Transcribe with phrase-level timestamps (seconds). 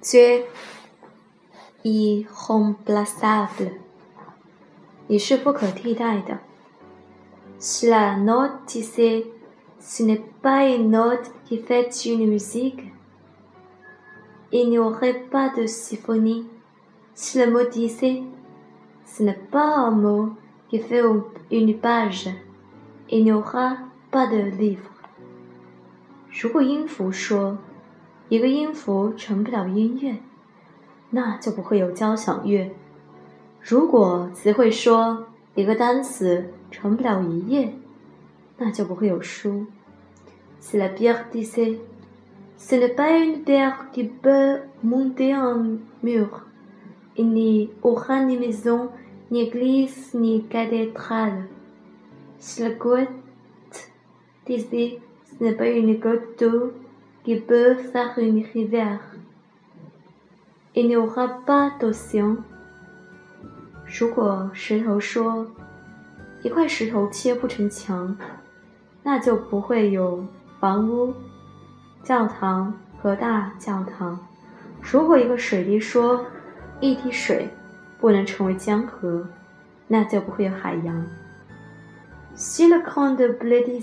[0.00, 0.44] Tu es
[1.84, 3.72] irremplaçable.
[7.82, 8.80] la note tu
[9.80, 12.80] ce n'est pas une note qui fait une musique.
[14.52, 16.46] Il n'y aurait pas de symphonie.
[17.14, 18.22] Si le mot disait,
[19.04, 20.28] ce n'est pas un mot
[20.68, 21.02] qui fait
[21.50, 22.30] une page.
[23.10, 23.72] Il n'y aura
[24.12, 24.84] pas de livre.
[26.40, 27.58] 如果音符说
[28.30, 30.18] 一个音符成不了音乐，
[31.10, 32.70] 那就不会有交响乐。
[33.62, 37.72] 如果词汇说一个单词成不了一页，
[38.58, 39.64] 那就不会有书。
[40.60, 41.78] C'est la b i e r r e dite,
[42.58, 46.26] ce n'est pas une pierre qui peut monter un mur.
[47.16, 48.88] Il n'y aura ni maison,
[49.30, 51.46] ni église, ni cathédrale.
[52.38, 53.08] C'est la goutte
[54.44, 54.68] dite,
[55.30, 56.72] ce n'est pas une goutte d'eau.
[57.30, 59.02] Il peut faire une rivière.
[60.74, 62.38] Il n'y aura pas d'océan.
[63.84, 65.46] 如果石头说
[66.42, 68.16] ：“一块石头切不成墙，
[69.02, 70.24] 那就不会有
[70.58, 71.12] 房屋、
[72.02, 74.18] 教堂和大教堂。”
[74.80, 76.24] 如果一个水滴说
[76.80, 77.46] ：“一滴水
[78.00, 79.28] 不能成为江河，
[79.86, 81.04] 那就不会有海洋。”
[82.34, 83.82] Si le grand bleu dit,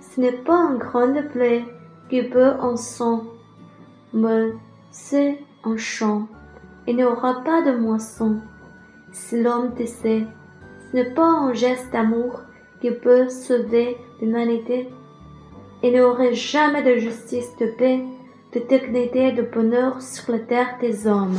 [0.00, 1.64] ce n'est pas un grand bleu.
[2.12, 3.24] Il peut en son,
[4.12, 4.50] mais
[4.90, 6.26] c'est en champ,
[6.86, 8.36] il n'y aura pas de moisson.
[9.12, 10.26] Si l'homme décède,
[10.90, 12.40] ce n'est pas un geste d'amour
[12.82, 14.90] qui peut sauver l'humanité.
[15.82, 18.04] et n'y aurait jamais de justice, de paix,
[18.52, 21.38] de dignité de bonheur sur la terre des hommes.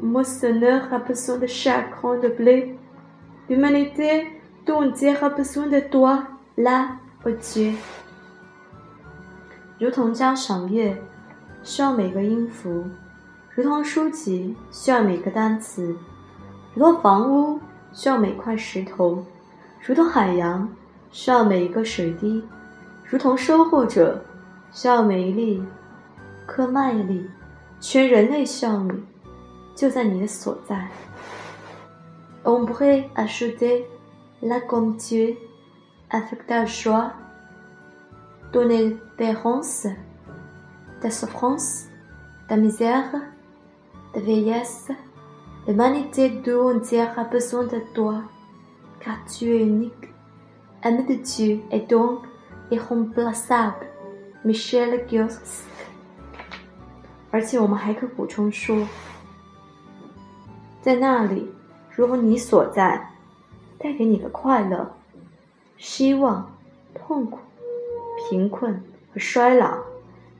[0.00, 2.72] 牧者需要，还 besoin de chaque grain de blé。
[3.48, 4.26] l'humanité,
[4.64, 6.22] tout entière a besoin de toi
[6.56, 6.86] là,
[7.24, 7.72] ô Dieu。
[9.80, 10.96] 如同交响乐
[11.64, 12.84] 需要每个音符，
[13.54, 15.96] 如同书籍需要每个单词，
[16.74, 17.58] 如同房屋
[17.92, 19.24] 需要每块石头，
[19.84, 20.68] 如同海洋
[21.10, 22.44] 需要每一个水滴，
[23.04, 24.24] 如同收获者
[24.72, 25.62] 需要每一粒
[26.46, 27.28] 颗麦粒，
[27.80, 28.90] 全人类需要你。
[32.44, 33.86] On pourrait acheter
[34.42, 35.38] la comté
[36.10, 37.12] avec ta joie,
[38.52, 39.86] ton espérance,
[41.00, 41.84] ta souffrance,
[42.48, 43.08] ta misère,
[44.14, 44.90] ta vieillesse.
[45.68, 48.22] L'humanité tout entière a besoin de toi,
[49.00, 49.92] car tu es unique.
[50.82, 52.20] ami de Dieu et donc
[52.70, 53.86] irremplaçable.
[54.44, 55.26] Michel jour.
[60.80, 61.50] 在那里，
[61.90, 63.10] 如果你所在，
[63.78, 64.96] 带给你的快乐、
[65.76, 66.56] 希望、
[66.94, 67.40] 痛苦、
[68.30, 68.74] 贫困
[69.12, 69.78] 和衰老，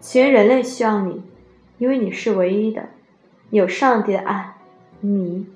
[0.00, 1.22] 全人类需要你，
[1.78, 2.88] 因为你是唯一的，
[3.50, 4.56] 有上帝的爱，
[5.00, 5.46] 你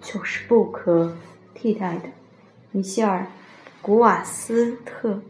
[0.00, 1.16] 就是不可
[1.52, 2.08] 替代的，
[2.70, 3.22] 米歇尔·
[3.82, 5.20] 古瓦斯特。